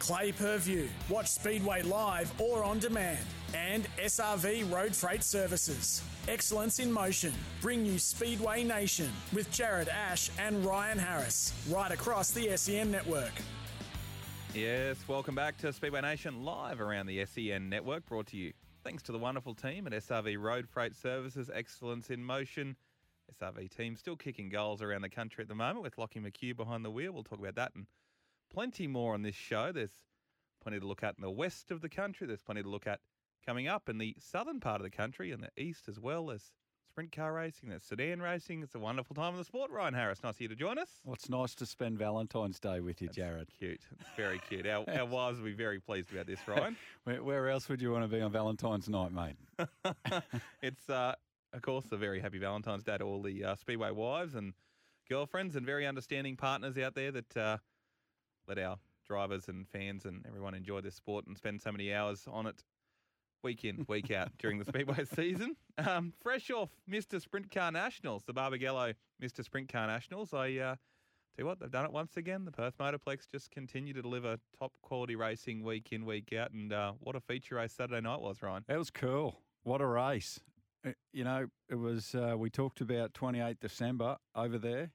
[0.00, 0.88] Clay Per View.
[1.08, 3.24] Watch Speedway live or on demand.
[3.54, 6.02] And SRV Road Freight Services.
[6.26, 7.32] Excellence in motion.
[7.60, 13.32] Bring you Speedway Nation with Jarred Ash and Ryan Harris right across the SEN network.
[14.54, 19.02] Yes, welcome back to Speedway Nation live around the SEN network, brought to you thanks
[19.04, 21.50] to the wonderful team at SRV Road Freight Services.
[21.54, 22.74] Excellence in motion.
[23.40, 26.84] SRV team still kicking goals around the country at the moment with Lockie McHugh behind
[26.84, 27.12] the wheel.
[27.12, 27.86] We'll talk about that and
[28.52, 29.72] plenty more on this show.
[29.72, 30.04] There's
[30.62, 32.26] plenty to look at in the west of the country.
[32.26, 33.00] There's plenty to look at
[33.46, 36.26] coming up in the southern part of the country and the east as well.
[36.26, 36.52] There's
[36.90, 38.62] sprint car racing, there's sedan racing.
[38.62, 39.70] It's a wonderful time in the sport.
[39.70, 40.88] Ryan Harris, nice of you to join us.
[41.04, 43.48] Well, it's nice to spend Valentine's Day with you, That's Jarred.
[43.56, 43.80] Cute.
[44.00, 44.66] It's very cute.
[44.70, 46.76] Our, our wives will be very pleased about this, Ryan.
[47.04, 49.36] Where, where else would you want to be on Valentine's night, mate?
[50.62, 51.14] it's, uh,
[51.52, 54.52] of course, a very happy Valentine's Day to all the uh, Speedway wives and
[55.08, 57.56] girlfriends and very understanding partners out there that uh,
[58.48, 62.26] let our drivers and fans and everyone enjoy this sport and spend so many hours
[62.30, 62.62] on it
[63.42, 65.56] week in, week out during the Speedway season.
[65.78, 67.20] Um, fresh off Mr.
[67.20, 69.44] Sprint Car Nationals, the Barbagallo Mr.
[69.44, 70.32] Sprint Car Nationals.
[70.32, 70.76] I uh, tell
[71.38, 72.44] you what, they've done it once again.
[72.44, 76.52] The Perth Motorplex just continue to deliver top quality racing week in, week out.
[76.52, 78.64] And uh, what a feature race Saturday night was, Ryan.
[78.68, 79.40] That was cool.
[79.62, 80.40] What a race.
[80.86, 84.90] Uh, You know, it was, uh, we talked about 28 December over there,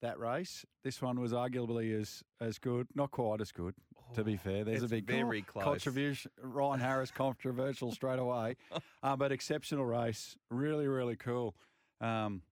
[0.00, 0.64] that race.
[0.84, 3.74] This one was arguably as, as good, not quite as good,
[4.14, 4.64] to be fair.
[4.64, 5.64] There's Oh, a big very close.
[5.64, 6.30] controversial.
[6.42, 8.56] Ryan Harris controversial straight away,
[9.02, 10.36] uh, but exceptional race.
[10.50, 11.54] Really, really cool.
[12.00, 12.42] Um,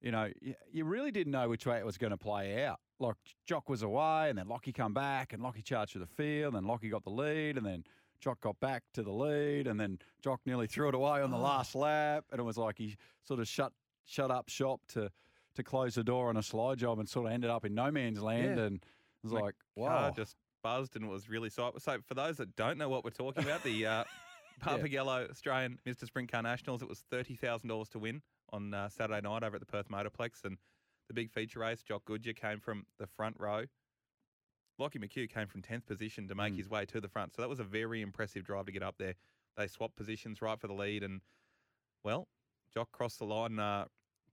[0.00, 2.78] you know, you, you really didn't know which way it was going to play out.
[3.00, 6.54] Like Jock was away, and then Lockie come back, and Lockie charged to the field,
[6.54, 7.84] and Lockie got the lead, and then
[8.20, 11.38] Jock got back to the lead, and then Jock nearly threw it away on the
[11.38, 13.72] last lap, and it was like he sort of shut
[14.04, 15.10] shut up shop to
[15.58, 17.90] to close the door on a slide job, and sort of ended up in no
[17.90, 18.64] man's land, Yeah.
[18.64, 18.82] and it
[19.22, 21.72] was My like, wow, just buzzed and it was really so.
[21.78, 24.04] So for those that don't know what we're talking about, the uh,
[24.64, 26.06] Barbagallo Australian Mr.
[26.06, 29.56] Sprint Car Nationals, it was thirty thousand dollars to win on uh, Saturday night over
[29.56, 30.56] at the Perth Motorplex, and
[31.08, 33.64] the big feature race, Jock Goodyear came from the front row.
[34.78, 36.58] Lockie McHugh came from tenth position to make Mm.
[36.58, 38.96] his way to the front, so that was a very impressive drive to get up
[38.98, 39.14] there.
[39.56, 41.20] They swapped positions right for the lead, and
[42.04, 42.28] well,
[42.72, 43.86] Jock crossed the line uh,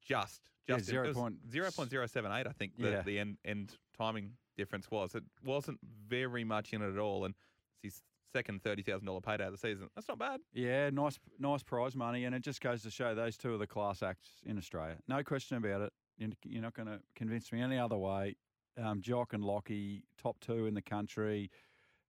[0.06, 3.02] just just zero point- 0.078, I think the, Yeah.
[3.02, 5.14] the end end timing difference was.
[5.16, 7.36] It wasn't very much in it at all, and
[7.84, 8.02] it's his
[8.34, 9.90] second thirty thousand dollar payday of the season.
[9.96, 10.42] That's not bad.
[10.54, 13.68] Yeah, nice, nice prize money, and it just goes to show those two are the
[13.68, 14.98] class acts in Australia.
[15.08, 15.94] No question about it.
[16.18, 18.36] You're, you're not going to convince me any other way.
[18.78, 21.52] Um, Jock and Lockie, top two in the country.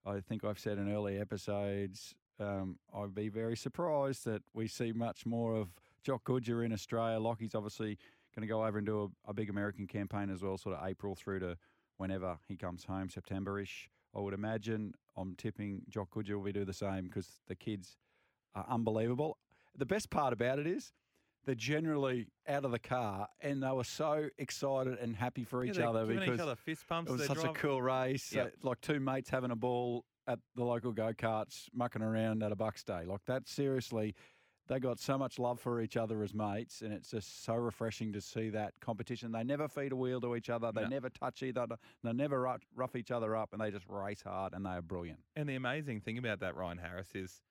[0.04, 2.14] I think I've said in early episodes.
[2.38, 5.68] Um, I'd be very surprised that we see much more of
[6.06, 7.18] Jock Goodyear in Australia.
[7.18, 7.98] Lockie's obviously
[8.32, 10.86] going to go over and do a, a big American campaign as well, sort of
[10.86, 11.56] April through to
[11.96, 13.90] whenever he comes home, September-ish.
[14.14, 14.94] I would imagine.
[15.16, 17.96] I'm tipping Jock Goodyear will be do the same because the kids
[18.54, 19.38] are unbelievable.
[19.76, 20.92] The best part about it is
[21.44, 25.74] they're generally out of the car and they were so excited and happy for each
[25.74, 27.10] they're other because each other fist pumps.
[27.10, 28.32] it was such a cool race.
[28.32, 28.46] Yep.
[28.46, 32.52] uh, like two mates having a ball at the local go karts, mucking around at
[32.52, 33.04] a Bucks Day.
[33.06, 34.14] Like that, seriously,
[34.68, 38.12] they got so much love for each other as mates, and it's just so refreshing
[38.12, 39.30] to see that competition.
[39.32, 40.72] They never feed a wheel to each other.
[40.72, 40.88] They No.
[40.88, 41.60] never touch either.
[41.60, 41.76] other.
[42.02, 44.82] They never rough, rough each other up, and they just race hard, and they are
[44.82, 45.20] brilliant.
[45.36, 47.42] And the amazing thing about that, Ryan Harris, is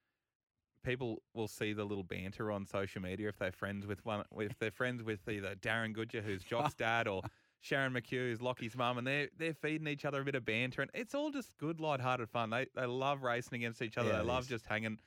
[0.84, 4.58] people will see the little banter on social media if they're friends with one, if
[4.60, 7.22] they're friends with either Darren Goodyear, who's Jock's dad, or
[7.62, 10.82] Sharon McHugh, who's Lockie's mum, and they're they're feeding each other a bit of banter,
[10.82, 12.50] and it's all just good, light-hearted fun.
[12.52, 14.10] They they love racing against each other.
[14.10, 14.50] Yeah, they love is.
[14.50, 15.00] just hanging,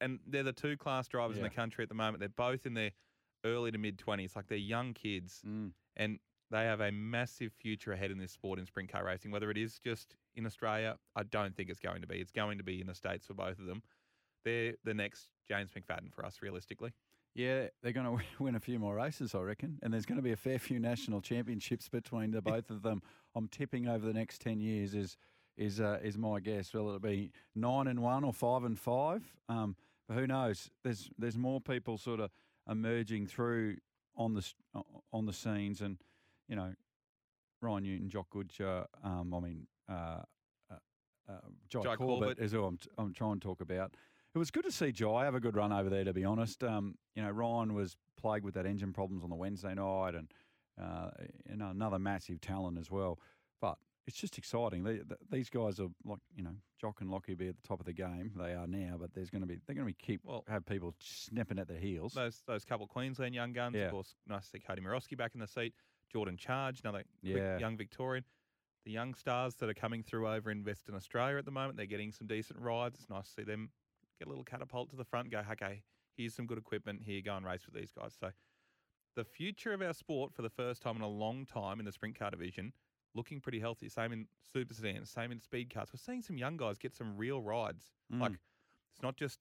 [0.00, 2.20] and they're the two class drivers in the country at the moment.
[2.20, 2.90] They're both in their
[3.44, 5.72] early to mid twenties, like they're young kids Mm.
[5.96, 6.18] and
[6.50, 9.30] they have a massive future ahead in this sport in sprint car racing.
[9.30, 12.16] Whether it is just in Australia, I don't think it's going to be.
[12.16, 13.82] It's going to be in the states for both of them.
[14.44, 16.92] They're the next James McFadden for us, realistically.
[17.34, 18.06] Yeah, they're going
[18.38, 19.78] to win a few more races, I reckon.
[19.82, 23.02] And there's going to be a fair few national championships between the both of them.
[23.34, 25.16] I'm tipping over the next ten years is
[25.56, 26.72] is uh, is my guess.
[26.72, 29.22] Will it be nine and one or five and five?
[29.48, 29.76] Um,
[30.08, 30.70] but who knows?
[30.82, 32.30] There's there's more people sort of
[32.68, 33.76] emerging through
[34.16, 34.44] on the
[35.12, 35.98] on the scenes, and
[36.48, 36.74] you know,
[37.60, 38.86] Ryan Newton, Jock Goodyear.
[39.02, 40.22] Um, I mean, uh,
[41.68, 42.38] Jai, Jai Corbett, Corbett.
[42.38, 43.94] is who I'm, t- I'm trying to talk about.
[44.34, 46.64] It was good to see Jai have a good run over there, to be honest.
[46.64, 50.28] Um, you know, Ryan was plagued with that engine problems on the Wednesday night and,
[50.80, 51.10] uh,
[51.48, 53.18] you know, another massive talent as well.
[54.06, 54.82] It's just exciting.
[54.84, 57.80] They, th these guys are like, you know, Jock and Lockie be at the top
[57.80, 58.32] of the game.
[58.36, 60.66] They are now, but there's going to be, they're going to be keep, Well- have
[60.66, 62.12] people snapping at their heels.
[62.12, 63.86] Those those couple of Queensland young guns, Yeah.
[63.86, 64.14] of course.
[64.26, 65.74] Nice to see Cody Morosky back in the seat.
[66.12, 67.58] Jordan Charge, another quick Yeah.
[67.58, 68.24] young Victorian.
[68.84, 71.86] The young stars that are coming through over in Western Australia at the moment, they're
[71.86, 72.98] getting some decent rides.
[73.00, 73.70] It's nice to see them
[74.18, 75.32] get a little catapult to the front.
[75.32, 75.82] And go, okay,
[76.18, 77.02] here's some good equipment.
[77.04, 78.14] Here, go and race with these guys.
[78.20, 78.32] So,
[79.16, 81.92] the future of our sport for the first time in a long time in the
[81.92, 82.74] sprint car division,
[83.14, 83.88] looking pretty healthy.
[83.88, 85.88] Same in super sedans, same in speed cars.
[85.92, 87.84] We're seeing some young guys get some real rides.
[88.12, 88.20] Mm.
[88.20, 89.40] Like it's not just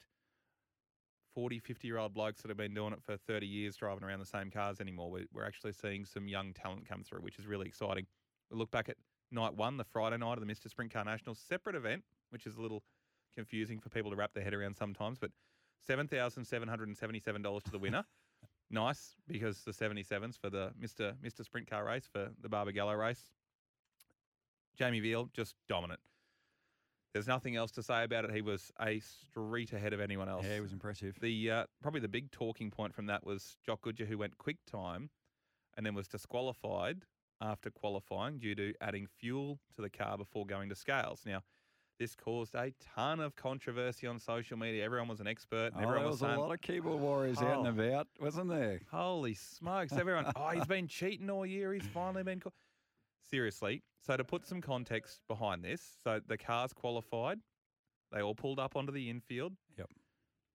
[1.34, 4.20] 40, 50 year old blokes that have been doing it for 30 years driving around
[4.20, 5.10] the same cars anymore.
[5.12, 8.06] We're, we're actually seeing some young talent come through, which is really exciting.
[8.52, 8.98] We look back at
[9.32, 10.70] night one, the Friday night of the Mr.
[10.70, 12.84] Sprint Car Nationals, separate event, which is a little
[13.34, 15.32] confusing for people to wrap their head around sometimes, but
[15.90, 18.06] $7,777 to the winner.
[18.70, 21.14] nice because the 77s for the Mr.
[21.24, 21.44] Mr.
[21.44, 23.30] Sprint Car race for the Barbagallo race.
[24.78, 26.00] Jamie Veal, just dominant.
[27.14, 28.32] There's nothing else to say about it.
[28.34, 30.46] He was a street ahead of anyone else.
[30.48, 31.16] yeah, it was impressive.
[31.22, 34.58] The uh, probably the big talking point from that was Jock Goodyear, who went quick
[34.66, 35.12] time,
[35.78, 37.04] and then was disqualified
[37.40, 41.22] after qualifying due to adding fuel to the car before going to scales.
[41.24, 41.42] Now,
[42.00, 44.84] this caused a ton of controversy on social media.
[44.84, 45.74] Everyone was an expert.
[45.76, 47.84] And Oh, everyone there was was a lot of keyboard warriors out and Oh.
[47.84, 48.82] about, wasn't there?
[48.92, 49.94] Holy smokes!
[49.94, 51.74] Everyone, oh, he's been cheating all year.
[51.74, 52.40] He's finally been.
[52.40, 52.54] Caught.
[53.34, 53.82] Seriously.
[54.00, 57.40] So to put some context behind this, so the cars qualified,
[58.12, 59.54] they all pulled up onto the infield.
[59.76, 59.90] Yep.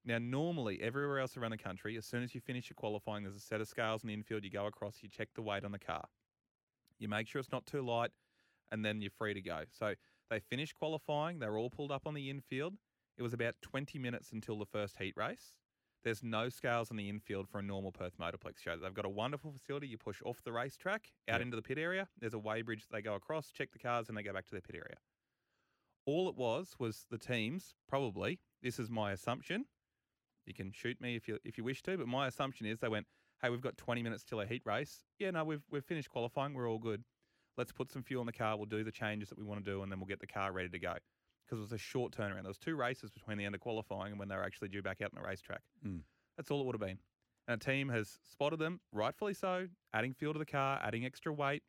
[0.04, 3.34] Now, normally everywhere else around the country, as soon as you finish your qualifying, there's
[3.34, 4.44] a set of scales in the infield.
[4.44, 6.04] You go across, you check the weight on the car,
[7.00, 8.12] you make sure it's not too light,
[8.70, 9.64] and then you're free to go.
[9.76, 9.94] So
[10.30, 11.40] they finished qualifying.
[11.40, 12.74] They were all pulled up on the infield.
[13.16, 15.52] It was about 20 minutes until the first heat race.
[16.08, 18.78] There's no scales on the infield for a normal Perth Motorplex show.
[18.78, 19.88] They've got a wonderful facility.
[19.88, 21.40] You push off the racetrack out Yep.
[21.42, 22.08] into the pit area.
[22.16, 24.52] There's a weighbridge that they go across, check the cars, and they go back to
[24.52, 24.96] their pit area.
[26.06, 28.40] All it was was the teams probably.
[28.62, 29.66] This is my assumption.
[30.46, 32.88] You can shoot me if you if you wish to, but my assumption is they
[32.88, 33.06] went,
[33.42, 35.04] "Hey, we've got 20 minutes till a heat race.
[35.18, 36.54] Yeah, no, we've we've finished qualifying.
[36.54, 37.04] We're all good.
[37.58, 38.56] Let's put some fuel in the car.
[38.56, 40.52] We'll do the changes that we want to do, and then we'll get the car
[40.52, 40.96] ready to go."
[41.48, 42.42] Because it was a short turnaround.
[42.42, 44.82] There was two races between the end of qualifying and when they were actually due
[44.82, 45.62] back out on the racetrack.
[45.86, 46.00] Mm.
[46.36, 46.98] That's all it would have been.
[47.46, 51.32] And a team has spotted them, rightfully so, adding fuel to the car, adding extra
[51.32, 51.62] weight.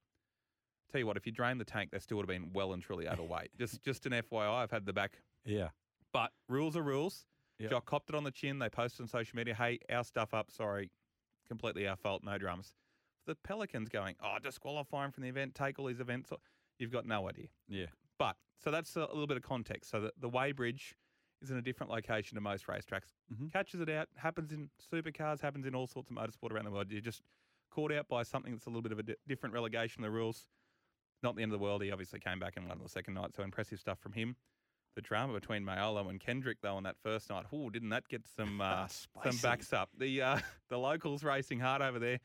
[0.91, 2.83] Tell you what, if you drain the tank, they still would have been well and
[2.83, 3.51] truly overweight.
[3.57, 5.19] just just an FYI, I've had the back.
[5.45, 5.69] Yeah.
[6.11, 7.25] But rules are rules.
[7.59, 7.69] Yep.
[7.69, 8.59] Jock copped it on the chin.
[8.59, 10.51] They posted on social media, hey, our stuff up.
[10.51, 10.89] Sorry,
[11.47, 12.23] completely our fault.
[12.23, 12.73] No drums.
[13.25, 16.31] The Pelicans going, oh, disqualifying from the event, take all these events.
[16.79, 17.47] You've got no idea.
[17.67, 17.87] Yeah.
[18.17, 19.89] But so that's a little bit of context.
[19.89, 20.93] So the, the weighbridge
[21.41, 23.13] is in a different location to most racetracks.
[23.33, 23.51] Mhm.
[23.51, 24.09] Catches it out.
[24.17, 25.39] Happens in supercars.
[25.41, 26.91] Happens in all sorts of motorsport around the world.
[26.91, 27.21] You're just
[27.71, 30.15] caught out by something that's a little bit of a di- different relegation of the
[30.17, 30.47] rules.
[31.23, 31.81] Not the end of the world.
[31.83, 33.33] He obviously came back and won on the second night.
[33.35, 34.35] So impressive stuff from him.
[34.95, 37.45] The drama between Mayolo and Kendrick though on that first night.
[37.53, 39.89] Ooh, didn't that get some uh, some backs up?
[39.97, 40.39] The uh,
[40.69, 42.19] the locals racing hard over there.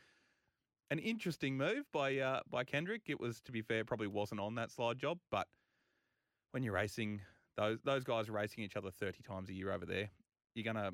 [0.91, 3.03] An interesting move by uh, by Kendrick.
[3.07, 5.47] It was, to be fair, probably wasn't on that slide job, but
[6.55, 7.21] when you're racing,
[7.56, 10.08] those those guys are racing each other 30 times a year over there.
[10.55, 10.93] You're gonna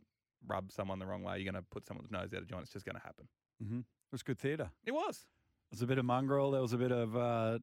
[0.48, 1.38] rub someone the wrong way.
[1.38, 2.62] You're gonna put someone's nose out of joint.
[2.62, 3.28] It's just gonna happen.
[3.62, 3.80] Mm-hmm.
[3.80, 4.70] It was good theatre.
[4.86, 5.26] It was.
[5.70, 6.50] There was a bit of mongrel.
[6.50, 7.58] There was a bit of, uh,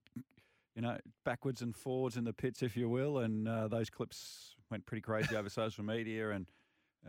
[0.76, 3.18] you know, backwards and forwards in the pits, if you will.
[3.18, 6.46] And uh, those clips went pretty crazy over social media and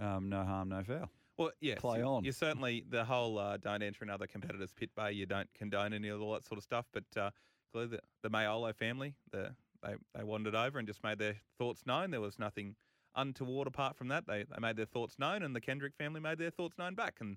[0.01, 1.11] um, no harm, no foul.
[1.37, 1.79] Well, yes.
[1.79, 2.25] Play on.
[2.25, 5.13] You certainly the whole uh, don't enter another competitor's pit bay.
[5.13, 6.87] You don't condone any of all that sort of stuff.
[6.93, 7.31] But uh,
[7.71, 11.83] clearly, the, the Mayolo family, the they they wandered over and just made their thoughts
[11.87, 12.11] known.
[12.11, 12.77] There was nothing
[13.17, 14.27] untoward apart from that.
[14.27, 17.17] They they made their thoughts known, and the Kendrick family made their thoughts known back.
[17.21, 17.37] And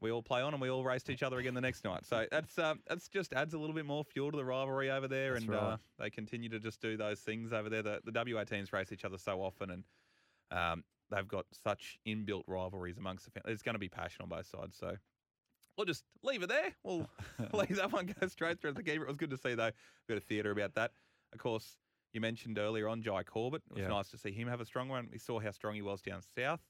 [0.00, 2.06] we all play on, and we all raced each other again the next night.
[2.06, 5.08] So that's uh, that's just adds a little bit more fuel to the rivalry over
[5.08, 5.34] there.
[5.34, 7.82] That's and uh, they continue to just do those things over there.
[7.82, 9.84] The, the WA teams race each other so often, and
[10.50, 13.50] um, they've got such inbuilt rivalries amongst the family.
[13.50, 14.76] There's going to be passion on both sides.
[14.78, 14.96] So
[15.76, 16.74] we'll just leave it there.
[16.82, 17.08] We'll
[17.52, 19.04] leave that one go straight through the keeper.
[19.04, 19.72] It was good to see, though, a
[20.08, 20.92] bit of theatre about that.
[21.32, 21.76] Of course,
[22.12, 23.62] you mentioned earlier on Jai Corbett.
[23.70, 23.88] It was Yeah.
[23.88, 25.08] nice to see him have a strong one.
[25.10, 26.60] We saw how strong he was down south.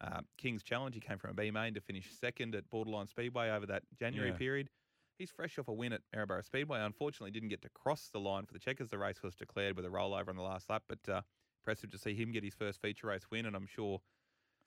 [0.00, 3.48] Um, King's Challenge, he came from a B main to finish second at Borderline Speedway
[3.50, 4.36] over that January Yeah.
[4.36, 4.70] period.
[5.18, 6.80] He's fresh off a win at Maryborough Speedway.
[6.80, 8.90] Unfortunately, didn't get to cross the line for the checkers.
[8.90, 11.22] The race was declared with a rollover on the last lap, but uh,
[11.62, 13.46] impressive to see him get his first feature race win.
[13.46, 14.02] And I'm sure,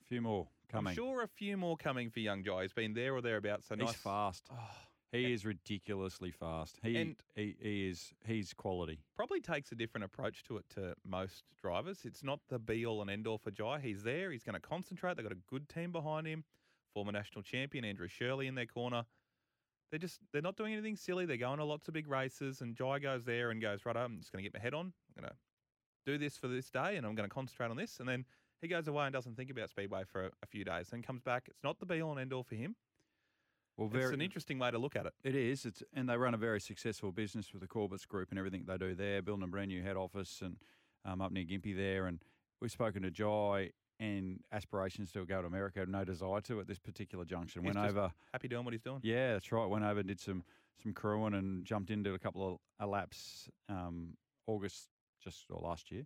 [0.00, 0.90] A few more coming.
[0.92, 2.62] I'm sure a few more coming for young Jai.
[2.62, 3.66] He's been there or thereabouts.
[3.66, 3.96] So He's nice.
[3.96, 4.48] fast.
[4.50, 4.70] Oh,
[5.12, 6.78] He is ridiculously fast.
[6.82, 9.00] He, And- he he is he's quality.
[9.16, 12.00] Probably takes a different approach to it to most drivers.
[12.04, 13.80] It's not the be all and end all for Jai.
[13.80, 14.30] He's there.
[14.30, 15.16] He's going to concentrate.
[15.16, 16.44] They've got a good team behind him.
[16.92, 19.06] Former national champion Andrew Shirley in their corner.
[19.90, 21.24] They're just they're not doing anything silly.
[21.24, 23.96] They're going to lots of big races, and Jai goes there and goes right.
[23.96, 24.92] I'm just going to get my head on.
[25.16, 25.36] I'm going to
[26.12, 27.98] do this for this day, and I'm going to concentrate on this.
[27.98, 28.26] And then
[28.60, 30.88] he goes away and doesn't think about speedway for a, a few days.
[30.88, 31.44] Then comes back.
[31.48, 32.76] It's not the be all and end all for him.
[33.78, 35.14] Well, it's an interesting way to look at it.
[35.22, 35.64] It is.
[35.64, 38.76] It's and they run a very successful business with the Corbett's Group and everything they
[38.76, 40.56] do there, building a brand new head office and
[41.04, 42.06] um, up near Gympie there.
[42.06, 42.18] And
[42.60, 43.70] we've spoken to Jai
[44.00, 47.62] and aspirations to go to America, no desire to at this particular junction.
[47.62, 48.10] He's Went over.
[48.32, 48.98] Happy doing what he's doing.
[49.02, 49.66] Yeah, that's right.
[49.66, 50.42] Went over and did some
[50.82, 54.14] some crewing and jumped into a couple of laps um,
[54.46, 54.88] August
[55.22, 56.04] just or last year,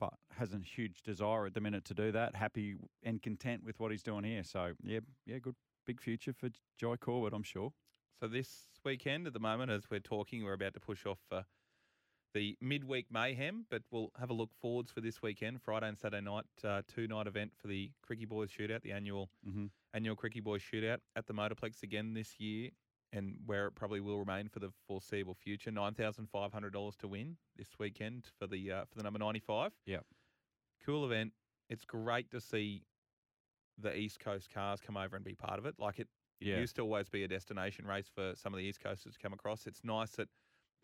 [0.00, 2.36] but hasn't huge desire at the minute to do that.
[2.36, 4.44] Happy and content with what he's doing here.
[4.44, 6.48] So yeah, yeah, good big future for
[6.78, 7.72] Jai Corbett, I'm sure.
[8.20, 11.42] So this weekend, at the moment, as we're talking, we're about to push off uh,
[12.34, 16.24] the midweek mayhem, but we'll have a look forwards for this weekend, Friday and Saturday
[16.24, 19.66] night, uh, two night event for the Krikke Boys Shootout, the annual Mm-hmm.
[19.92, 22.70] annual Krikke Boys Shootout at the Motorplex again this year,
[23.12, 25.70] and where it probably will remain for the foreseeable future.
[25.70, 29.18] Nine thousand five hundred dollars to win this weekend for the uh, for the number
[29.18, 29.72] ninety five.
[29.86, 30.04] Yep.
[30.86, 31.32] Cool event.
[31.68, 32.82] It's great to see
[33.82, 35.74] the East Coast cars come over and be part of it.
[35.78, 36.08] Like it
[36.40, 36.58] it Yeah.
[36.58, 39.32] used to always be a destination race for some of the East Coasters to come
[39.32, 39.66] across.
[39.66, 40.28] It's nice that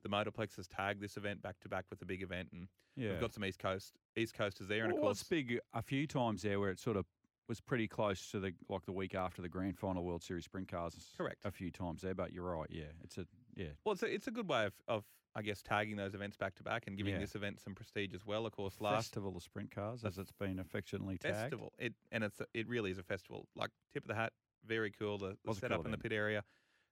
[0.02, 3.10] the Motorplex has tagged this event back to back with a big event, and Yeah.
[3.12, 5.60] we've got some East Coast East Coasters there, and Well, of it was course, big
[5.72, 7.06] a few times there where it sort of
[7.48, 10.68] was pretty close to the like the week after the grand final World Series sprint
[10.68, 10.94] cars.
[11.16, 11.44] Correct.
[11.44, 12.70] A few times there, but you're right.
[12.70, 13.26] Yeah, it's a
[13.56, 13.68] yeah.
[13.84, 15.04] well, it's a, it's a good way of, of
[15.38, 17.20] I guess tagging those events back to back and giving Yeah.
[17.20, 18.44] this event some prestige as well.
[18.44, 21.36] Of course, last Festival of Sprint Cars, as it's been affectionately tagged.
[21.36, 23.46] festival, it and it's a, it really is a festival.
[23.54, 24.32] Like tip of the hat,
[24.66, 25.16] very cool.
[25.18, 26.42] The, the setup cool in the pit area,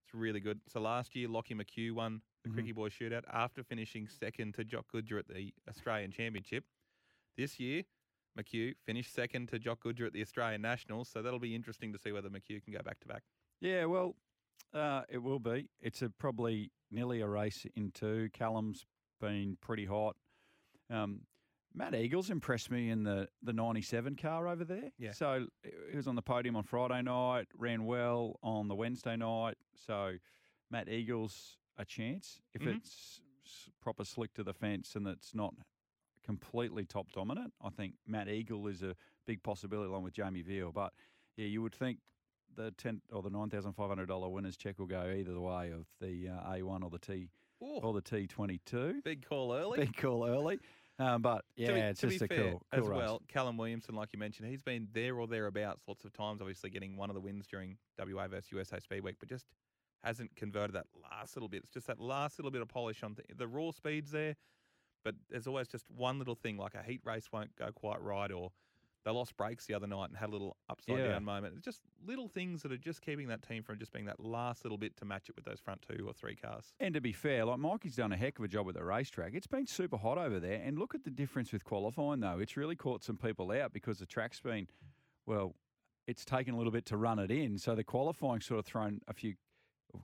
[0.05, 0.61] it's really good.
[0.69, 2.55] So last year, Lockie McHugh won the Mhm.
[2.69, 6.65] Krikke Boys Shootout after finishing second to Jock Goodyear at the Australian Championship.
[7.37, 7.83] This year,
[8.39, 11.09] McHugh finished second to Jock Goodyear at the Australian Nationals.
[11.09, 13.25] So that'll be interesting to see whether McHugh can go back to back.
[13.61, 14.15] Yeah, well,
[14.75, 15.69] uh, it will be.
[15.81, 18.29] It's a probably nearly a race in two.
[18.33, 18.85] Callum's
[19.21, 20.17] been pretty hot.
[20.91, 21.21] Um,
[21.75, 24.91] Matt Eagles impressed me in the, the 97 car over there.
[24.99, 25.13] Yeah.
[25.13, 25.47] So
[25.91, 29.57] he was on the podium on Friday night, ran well on the Wednesday night.
[29.87, 30.13] So
[30.71, 32.41] Matt Eagles, a chance.
[32.55, 32.77] If Mhm.
[32.77, 35.55] it's s- proper slick to the fence and it's not
[36.25, 38.97] completely top dominant, I think Matt Eagle is a
[39.27, 40.73] big possibility along with Jamie Veal.
[40.73, 40.93] But
[41.37, 41.99] yeah, you would think
[42.57, 45.41] the ten or the nine thousand five hundred dollar winners check will go either the
[45.41, 47.29] way of the uh, A one or the T
[47.61, 49.01] or the T twenty two.
[49.05, 49.79] big call early.
[49.79, 50.59] Big call early,
[50.99, 52.97] um, but yeah, to be, it's to just be a fair, cool, as race.
[52.97, 56.41] well, Callum Williamson, like you mentioned, he's been there or thereabouts lots of times.
[56.41, 59.47] Obviously, getting one of the wins during WA versus USA Speed Week, but just
[60.03, 61.63] hasn't converted that last little bit.
[61.65, 64.37] It's just that last little bit of polish on the, the raw speeds there.
[65.05, 68.33] But there's always just one little thing, like a heat race won't go quite right,
[68.33, 68.51] or
[69.07, 71.09] they lost brakes the other night and had a little upside Yeah.
[71.13, 71.55] down moment.
[71.57, 74.65] It's just little things that are just keeping that team from just being that last
[74.65, 76.75] little bit to match it with those front two or three cars.
[76.81, 79.33] And to be fair, like Mikey's done a heck of a job with the racetrack.
[79.35, 80.61] It's been super hot over there.
[80.63, 82.41] And look at the difference with qualifying, though.
[82.41, 84.67] It's really caught some people out because the track's been,
[85.25, 85.55] well,
[86.09, 87.59] it's taken a little bit to run it in.
[87.59, 89.35] So the qualifying sort of thrown a few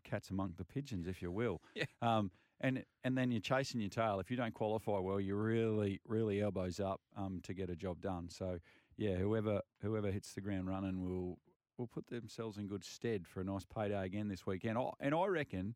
[0.04, 1.60] cats among the pigeons, if you will.
[1.74, 1.84] Yeah.
[2.00, 2.30] Um,
[2.64, 4.20] and and then you're chasing your tail.
[4.20, 8.00] If you don't qualify well, you're really really elbows up um, to get a job
[8.00, 8.28] done.
[8.28, 8.58] So
[8.96, 11.38] yeah, whoever whoever hits the ground running will
[11.78, 14.76] will put themselves in good stead for a nice payday again this weekend.
[14.78, 15.74] Oh, and I reckon,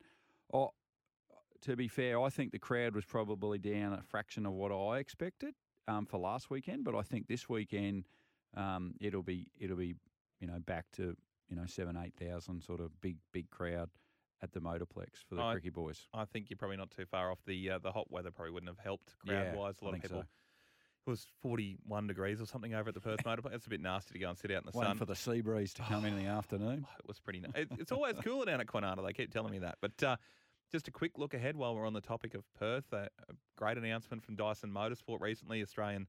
[0.53, 0.71] oh,
[1.63, 4.99] to be fair, I think the crowd was probably down a fraction of what I
[4.99, 5.55] expected
[5.89, 8.05] um, for last weekend, but I think this weekend
[8.55, 9.95] um, it'll be it'll be
[10.41, 11.17] you know back to
[11.49, 13.91] you know seven eight thousand sort of big big crowd
[14.43, 16.09] at the Motorplex for the I- Krikke Boys.
[16.13, 17.39] I think you're probably not too far off.
[17.47, 19.75] The uh, the hot weather probably wouldn't have helped Yeah, crowd wise.
[19.81, 20.21] A lot of people.
[20.21, 20.27] so.
[21.07, 23.55] It was 41 degrees or something over at the Perth Motorplex.
[23.55, 24.99] It's a bit nasty to go and sit out in the Waiting sun.
[24.99, 26.85] for the sea breeze to come in in the afternoon.
[26.89, 27.41] Oh, it was pretty.
[27.41, 27.67] Nice.
[27.79, 29.07] It's always cooler down at Kwinana.
[29.07, 29.77] They keep telling me that.
[29.81, 30.17] But uh,
[30.73, 32.93] just a quick look ahead while we're on the topic of Perth.
[32.93, 35.63] A, a great announcement from Dyson Motorsport recently.
[35.63, 36.09] Australian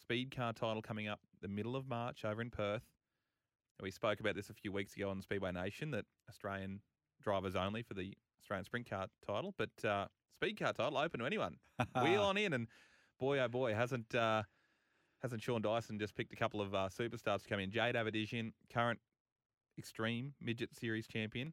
[0.00, 2.84] speed car title coming up the middle of March over in Perth.
[3.82, 6.80] We spoke about this a few weeks ago on Speedway Nation that Australian
[7.22, 11.26] drivers only for the Australian sprint car title, but uh, speed car title open to
[11.26, 11.56] anyone.
[12.02, 12.66] Wheel on in, and
[13.18, 14.42] boy oh boy, hasn't uh,
[15.22, 17.70] hasn't Sean Dyson just picked a couple of uh, superstars to come in?
[17.70, 19.00] Jade Avedisian, current
[19.78, 21.52] Extreme Midget Series champion.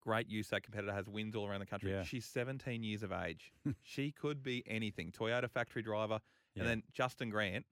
[0.00, 1.90] Great USAC competitor, has wins all around the country.
[1.90, 2.04] Yeah.
[2.04, 3.52] She's 17 years of age.
[3.82, 5.12] she could be anything.
[5.12, 6.20] Toyota factory driver.
[6.54, 6.62] Yeah.
[6.62, 7.66] And then Justin Grant,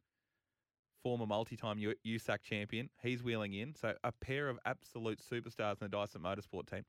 [1.03, 2.91] former multi-time USAC champion.
[3.01, 3.75] He's wheeling in.
[3.75, 6.85] So a pair of absolute superstars in the Dyson Motorsport team.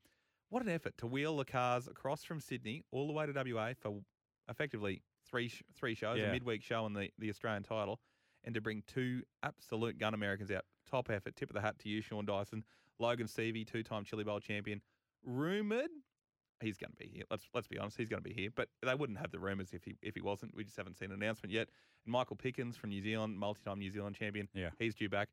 [0.50, 3.72] what an effort to wheel the cars across from Sydney all the way to WA
[3.80, 4.00] for
[4.48, 6.26] effectively three sh- three shows, Yeah.
[6.26, 8.00] a midweek show and the, the Australian title,
[8.44, 10.64] and to bring two absolute gun Americans out.
[10.90, 11.36] Top effort.
[11.36, 12.64] Tip of the hat to you, Sean Dyson.
[12.98, 14.80] Logan Seavey, two time Chili Bowl champion.
[15.24, 15.90] Rumoured
[16.60, 17.22] he's going to be here.
[17.30, 18.48] Let's let's be honest, he's going to be here.
[18.54, 20.54] But they wouldn't have the rumours if he if he wasn't.
[20.54, 21.68] We just haven't seen an announcement yet.
[22.04, 24.48] And Michael Pickens from New Zealand, multi-time New Zealand champion.
[24.54, 24.70] Yeah.
[24.78, 25.28] he's due back.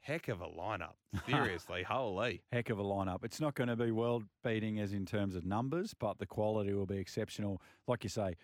[0.00, 0.94] Heck of a lineup.
[1.26, 2.42] Seriously, holy.
[2.52, 3.24] Heck of a lineup.
[3.24, 6.72] It's not going to be world beating as in terms of numbers, but the quality
[6.72, 7.60] will be exceptional.
[7.88, 8.34] Like you say,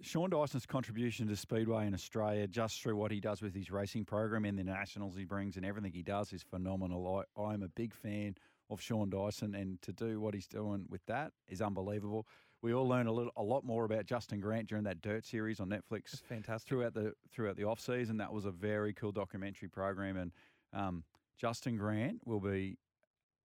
[0.00, 4.04] Sean Dyson's contribution to Speedway in Australia, just through what he does with his racing
[4.04, 7.24] program and the nationals he brings and everything he does, is phenomenal.
[7.36, 8.34] I, I'm a big fan
[8.70, 12.26] of Sean Dyson, and to do what he's doing with that is unbelievable.
[12.60, 15.60] We all learned a little, a lot more about Justin Grant during that Dirt series
[15.60, 16.68] on Netflix It's fantastic.
[16.68, 18.16] throughout the throughout the off season.
[18.16, 20.32] That was a very cool documentary program, and
[20.72, 21.04] um,
[21.38, 22.76] Justin Grant will be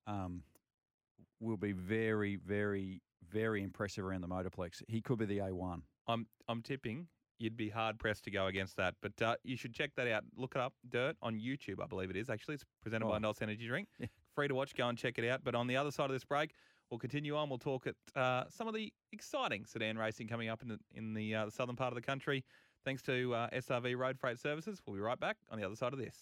[0.08, 0.42] um,
[1.40, 4.82] will be very, very, very impressive around the motorplex.
[4.88, 5.84] He could be the A one.
[6.08, 7.08] I'm I'm tipping
[7.40, 8.96] you'd be hard pressed to go against that.
[9.02, 10.24] But uh, you should check that out.
[10.36, 12.30] Look it up, Dirt on YouTube, I believe it is.
[12.30, 13.20] Actually, it's presented by Oh.
[13.20, 13.90] Nos Energy Drink.
[14.00, 14.08] Yeah.
[14.34, 14.74] Free to watch.
[14.76, 15.44] Go and check it out.
[15.44, 16.54] But on the other side of this break,
[16.90, 17.50] we'll continue on.
[17.50, 21.14] We'll talk at uh, some of the exciting sedan racing coming up in the in
[21.14, 22.44] the, uh, southern part of the country.
[22.86, 24.82] Thanks to uh, SRV Road Freight Services.
[24.86, 26.16] We'll be right back on the other side of this.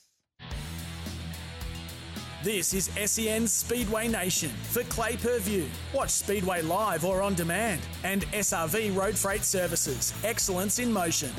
[2.43, 5.67] This is SEN Speedway Nation for Clay Per View.
[5.93, 7.81] Watch Speedway live or on demand.
[8.03, 10.11] And SRV Road Freight Services.
[10.23, 11.29] Excellence in motion.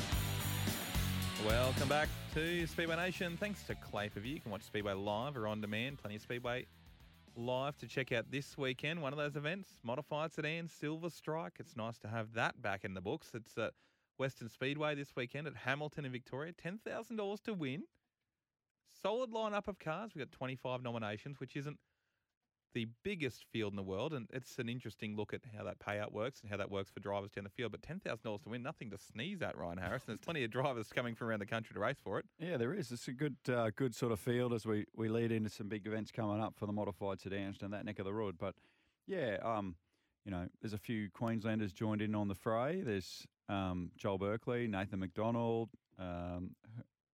[1.45, 3.37] Welcome back to Speedway Nation.
[3.37, 4.35] Thanks to Clay Per View.
[4.35, 5.99] You can watch Speedway live or on demand.
[5.99, 6.67] Plenty of Speedway
[7.35, 9.03] live to check out this weekend.
[9.03, 11.55] One of those events, Modified Sedan Silver Strike.
[11.59, 13.33] It's nice to have that back in the books.
[13.35, 13.73] It's at
[14.19, 16.53] Western Speedway this weekend at Hamilton in Victoria.
[16.53, 17.83] $10,000 to win.
[19.03, 20.13] Solid lineup of cars.
[20.15, 21.79] We've got 25 nominations, which isn't
[22.75, 24.13] the biggest field in the world.
[24.13, 27.01] And it's an interesting look at how that payout works and how that works for
[27.01, 27.73] drivers down the field.
[27.73, 30.03] But $10,000 to win, nothing to sneeze at, Ryan Harris.
[30.07, 32.27] And there's plenty of drivers coming from around the country to race for it.
[32.39, 32.93] Yeah, there is.
[32.93, 35.87] It's a good, uh, good sort of field as we, we lead into some big
[35.87, 38.37] events coming up for the modified sedans down that neck of the road.
[38.39, 38.55] But
[39.07, 39.75] yeah, um,
[40.25, 42.83] you know, there's a few Queenslanders joined in on the fray.
[42.83, 45.71] There's um, Joel Berkeley, Nathan McDonald.
[45.99, 46.55] Um,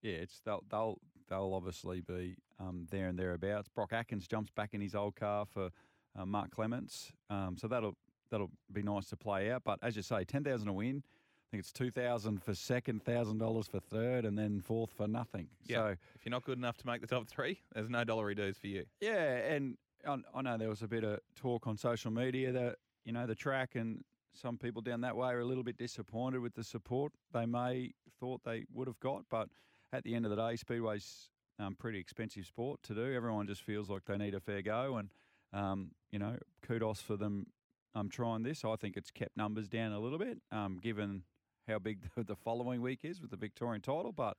[0.03, 3.69] yeah, it's they'll they'll they'll obviously be um, there and thereabouts.
[3.69, 5.71] Brock Atkins jumps back in his old car for
[6.19, 7.97] uh, Mark Clements, um, so that'll
[8.31, 9.63] that'll be nice to play out.
[9.65, 11.03] But as you say, ten thousand a win.
[11.05, 15.09] I think it's two thousand for second, thousand dollars for third, and then fourth for
[15.09, 15.49] nothing.
[15.77, 18.59] So if you're not good enough to make the top three, there's no dollary dues
[18.59, 18.85] for you.
[19.01, 22.77] yeah, and I, I know there was a bit of talk on social media that
[23.07, 26.41] you know the track and some people down that way are a little bit disappointed
[26.41, 29.49] with the support they may thought they would have got, but
[29.93, 33.15] at the end of the day, speedway's um, pretty expensive sport to do.
[33.15, 35.11] Everyone just feels like they need a fair go, and
[35.53, 37.47] um, you know, kudos for them
[37.95, 38.65] um, trying this.
[38.65, 41.23] I think it's kept numbers down a little bit, um, given
[41.67, 44.37] how big the, the following week is with the Victorian title, but.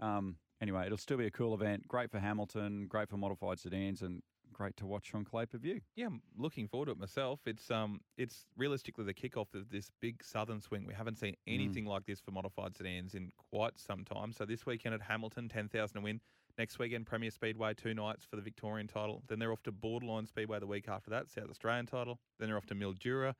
[0.00, 1.86] Um, anyway, it'll still be a cool event.
[1.86, 4.20] Great for Hamilton, great for modified sedans, and
[4.52, 5.80] great to watch on Clay Per View.
[5.96, 7.40] Yeah, I'm looking forward to it myself.
[7.46, 10.86] It's um, it's realistically the kickoff of this big southern swing.
[10.86, 14.32] We haven't seen anything like this for modified sedans in quite some time.
[14.32, 16.20] So this weekend at Hamilton, ten thousand to win.
[16.58, 19.22] Next weekend, Premier Speedway, two nights for the Victorian title.
[19.26, 22.18] Then they're off to Borderline Speedway the week after that, South Australian title.
[22.38, 23.34] Then they're off to Mildura,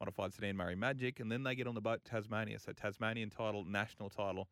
[0.00, 2.58] modified sedan Murray Magic, and then they get on the boat to Tasmania.
[2.58, 4.48] So Tasmanian title, national title,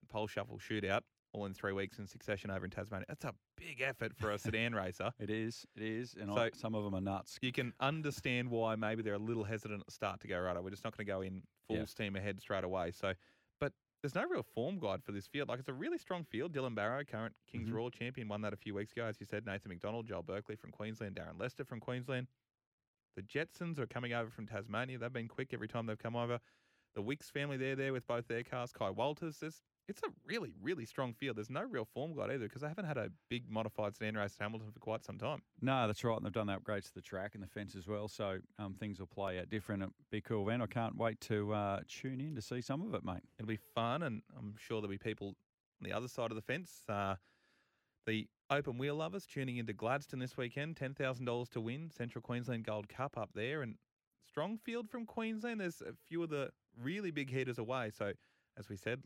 [0.00, 1.00] and pole shuffle shootout,
[1.36, 3.04] all in three weeks in succession over in Tasmania.
[3.08, 5.12] That's a big effort for a sedan racer.
[5.20, 7.38] It is, it is, and So- I, some of them are nuts.
[7.42, 10.60] You can understand why maybe they're a little hesitant at the start to go right.
[10.62, 11.84] We're just not going to go in full Yeah.
[11.84, 12.90] steam ahead straight away.
[12.92, 13.12] So,
[13.60, 13.72] but
[14.02, 15.48] there's no real form guide for this field.
[15.48, 16.52] Like it's a really strong field.
[16.54, 17.74] Dylan Barrow, current Kings Mhm.
[17.74, 19.04] Royal champion, won that a few weeks ago.
[19.04, 22.28] As you said, Nathan McDonald, Joel Berkeley from Queensland, Darren Lester from Queensland.
[23.16, 24.98] The Jetsons are coming over from Tasmania.
[24.98, 26.38] They've been quick every time they've come over.
[26.94, 28.72] The Wicks family, they're there with both their cars.
[28.72, 29.38] Kai Walters.
[29.38, 31.36] There's, it's a really, really strong field.
[31.36, 34.34] There's no real form guide either because they haven't had a big modified sedan race
[34.38, 35.42] at Hamilton for quite some time.
[35.60, 37.86] No, that's right, and they've done the upgrades to the track and the fence as
[37.86, 39.82] well, so um, things will play out different.
[39.82, 40.62] It'll be cool event.
[40.62, 43.22] I can't wait to uh, tune in to see some of it, mate.
[43.38, 46.42] It'll be fun, and I'm sure there'll be people on the other side of the
[46.42, 46.82] fence.
[46.88, 47.16] Uh,
[48.06, 52.22] the open wheel lovers tuning into Gladstone this weekend, ten thousand dollars to win Central
[52.22, 53.76] Queensland Gold Cup up there, and
[54.28, 55.60] strong field from Queensland.
[55.60, 57.90] There's a few of the really big hitters away.
[57.96, 58.12] So,
[58.58, 59.02] as we said,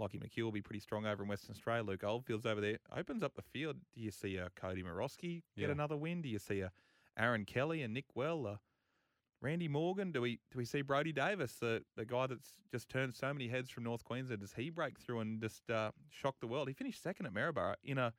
[0.00, 1.82] Lockie McHugh will be pretty strong over in Western Australia.
[1.84, 2.78] Luke Oldfield's over there.
[2.96, 3.76] Opens up the field.
[3.94, 5.72] Do you see a Cody Morosky get Yeah.
[5.72, 6.22] another win?
[6.22, 6.72] Do you see a
[7.18, 8.46] Aaron Kelly and Nick Well?
[8.46, 8.56] Uh,
[9.42, 13.14] Randy Morgan, do we do we see Brody Davis, the, the guy that's just turned
[13.14, 14.40] so many heads from North Queensland?
[14.40, 16.68] Does he break through and just uh, shock the world?
[16.68, 18.12] He finished second at Maryborough in a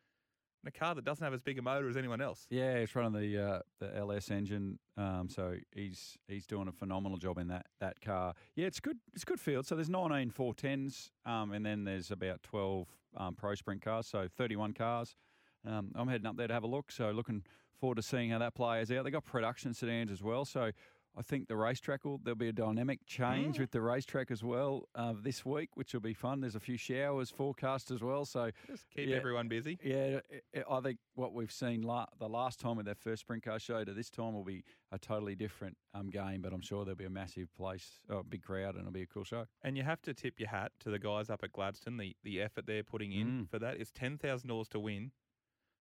[0.64, 2.46] in a car that doesn't have as big a motor as anyone else.
[2.50, 7.18] Yeah, it's running the uh, the LS engine, um, so he's he's doing a phenomenal
[7.18, 8.34] job in that that car.
[8.56, 8.98] Yeah, it's good.
[9.14, 9.66] It's good field.
[9.66, 14.28] So there's 19 410s, um, and then there's about 12 um, pro sprint cars, so
[14.38, 15.16] 31 cars.
[15.66, 16.92] Um, I'm heading up there to have a look.
[16.92, 17.44] So looking
[17.80, 19.04] forward to seeing how that plays out.
[19.04, 20.72] They got production sedans as well, so
[21.18, 24.88] I think the racetrack will there'll be a dynamic change with the racetrack as well
[24.96, 26.40] uh, this week, which will be fun.
[26.40, 29.18] There's a few showers forecast as well, so Just keep Yeah.
[29.18, 29.78] everyone busy.
[29.84, 30.22] yeah,
[30.56, 33.60] I- I think what we've seen la- the last time with their first sprint car
[33.60, 36.96] show to this time will be a totally different um, game, but I'm sure there'll
[36.96, 39.48] be a massive place, oh, a big crowd, and it'll be a cool show.
[39.64, 41.98] And you have to tip your hat to the guys up at Gladstone.
[41.98, 43.50] The the effort they're putting in Mm.
[43.50, 45.12] for that is ten thousand dollars to win.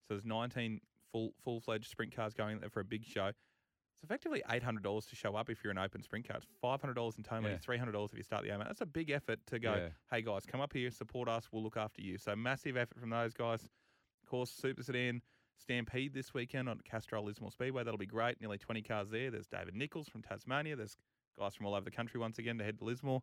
[0.08, 0.80] So there's nineteen
[1.12, 3.32] full full fledged sprint cars going there for a big show.
[4.00, 6.38] It's effectively eight hundred dollars to show up if you're an open sprint car.
[6.38, 7.58] It's five hundred dollars in tow money, Yeah.
[7.58, 8.66] three hundred dollars if you start the A main.
[8.66, 9.74] That's a big effort to go.
[9.74, 9.88] Yeah.
[10.10, 11.48] Hey guys, come up here, support us.
[11.52, 12.16] We'll look after you.
[12.16, 13.62] So massive effort from those guys.
[13.62, 15.20] Of course, Super Sedan
[15.58, 17.84] Stampede this weekend on Castrol Lismore Speedway.
[17.84, 18.40] That'll be great.
[18.40, 19.30] Nearly twenty cars there.
[19.30, 20.76] There's David Nichols from Tasmania.
[20.76, 20.96] There's
[21.38, 23.22] guys from all over the country once again to head to Lismore.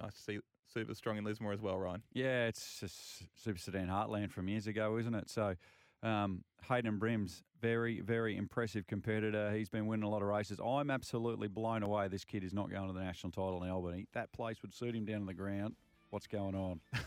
[0.00, 0.38] Nice to see
[0.72, 2.02] Super strong in Lismore as well, Ryan.
[2.12, 5.30] Yeah, it's just Super Sedan Heartland from years ago, isn't it?
[5.30, 5.54] So
[6.02, 9.52] um, Hayden Brim's very, very impressive competitor.
[9.52, 10.60] He's been winning a lot of races.
[10.64, 12.08] I'm absolutely blown away.
[12.08, 14.06] This kid is not going to the national title in Albany.
[14.12, 15.74] That place would suit him down to the ground.
[16.10, 16.80] What's going on?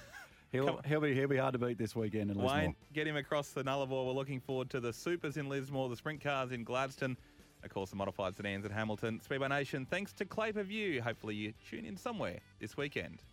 [0.51, 2.53] He'll, he'll be he'll be hard to beat this weekend in Lismore.
[2.53, 4.05] Wayne, get him across the Nullarbor.
[4.05, 7.15] We're looking forward to the Supers in Lismore, the sprint cars in Gladstone,
[7.63, 9.21] of course, the modified sedans at Hamilton.
[9.21, 11.01] Speedway Nation, thanks to Clay Per View.
[11.01, 13.23] Hopefully, you tune in somewhere this weekend.